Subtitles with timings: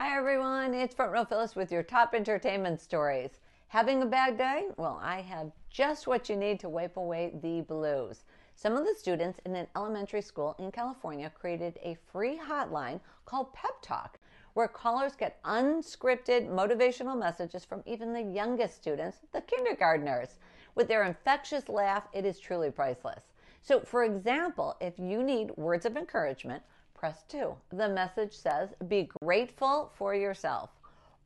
[0.00, 0.74] Hi, everyone.
[0.74, 3.40] It's Front Row Phyllis with your top entertainment stories.
[3.66, 4.68] Having a bad day?
[4.76, 8.22] Well, I have just what you need to wipe away the blues.
[8.54, 13.52] Some of the students in an elementary school in California created a free hotline called
[13.52, 14.20] Pep Talk,
[14.54, 20.36] where callers get unscripted motivational messages from even the youngest students, the kindergartners.
[20.76, 23.24] With their infectious laugh, it is truly priceless.
[23.62, 26.62] So, for example, if you need words of encouragement,
[26.98, 27.54] press 2.
[27.70, 30.70] The message says, Be grateful for yourself.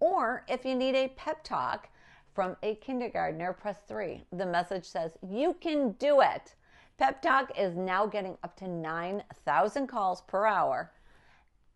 [0.00, 1.88] Or if you need a pep talk
[2.34, 4.22] from a kindergartner, press 3.
[4.32, 6.54] The message says, You can do it.
[6.98, 10.92] Pep Talk is now getting up to 9,000 calls per hour,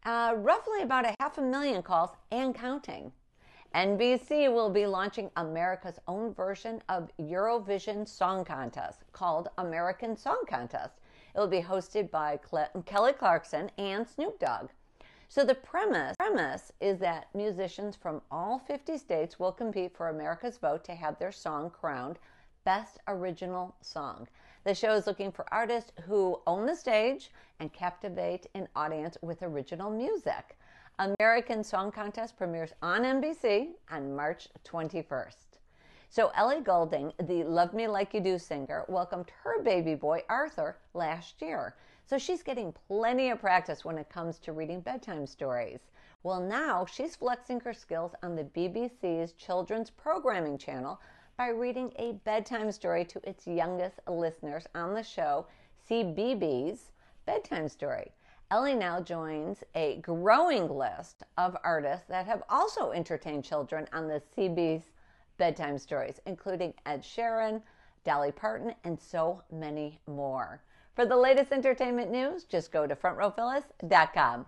[0.05, 3.11] uh, roughly about a half a million calls and counting.
[3.75, 10.95] NBC will be launching America's own version of Eurovision Song Contest called American Song Contest.
[11.37, 12.41] It will be hosted by
[12.87, 14.71] Kelly Clarkson and Snoop Dogg.
[15.29, 20.57] So the premise, premise is that musicians from all 50 states will compete for America's
[20.57, 22.19] vote to have their song crowned
[22.65, 24.27] Best Original Song.
[24.65, 29.43] The show is looking for artists who own the stage and captivate an audience with
[29.43, 30.57] original music.
[30.99, 35.56] American Song Contest premieres on NBC on March 21st.
[36.09, 40.79] So Ellie Goulding, the Love Me Like You Do singer, welcomed her baby boy Arthur
[40.95, 41.75] last year.
[42.07, 45.81] So she's getting plenty of practice when it comes to reading bedtime stories.
[46.23, 51.01] Well, now she's flexing her skills on the BBC's children's programming channel
[51.37, 55.47] by reading a bedtime story to its youngest listeners on the show
[55.91, 56.79] CBeebies
[57.27, 58.13] Bedtime Story.
[58.51, 64.23] Ellie now joins a growing list of artists that have also entertained children on the
[64.37, 64.85] CBeebies
[65.37, 67.63] bedtime stories, including Ed Sheeran,
[68.05, 70.63] Dolly Parton, and so many more.
[70.95, 74.47] For the latest entertainment news, just go to frontrowphyllis.com.